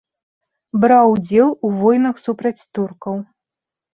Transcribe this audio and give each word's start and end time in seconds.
Браў 0.85 1.09
удзел 1.15 1.49
у 1.69 1.71
войнах 1.81 2.15
супраць 2.27 2.65
туркаў. 2.79 3.15